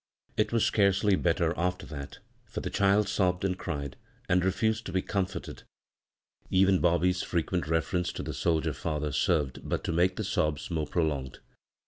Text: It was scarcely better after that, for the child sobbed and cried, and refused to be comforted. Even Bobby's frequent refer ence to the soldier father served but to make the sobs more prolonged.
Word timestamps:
It 0.35 0.51
was 0.51 0.65
scarcely 0.65 1.15
better 1.15 1.53
after 1.55 1.85
that, 1.85 2.17
for 2.45 2.61
the 2.61 2.71
child 2.71 3.07
sobbed 3.07 3.45
and 3.45 3.55
cried, 3.55 3.97
and 4.27 4.43
refused 4.43 4.87
to 4.87 4.91
be 4.91 5.03
comforted. 5.03 5.61
Even 6.49 6.79
Bobby's 6.79 7.21
frequent 7.21 7.67
refer 7.67 7.97
ence 7.97 8.11
to 8.13 8.23
the 8.23 8.33
soldier 8.33 8.73
father 8.73 9.11
served 9.11 9.59
but 9.63 9.83
to 9.83 9.91
make 9.91 10.15
the 10.15 10.23
sobs 10.23 10.71
more 10.71 10.87
prolonged. 10.87 11.37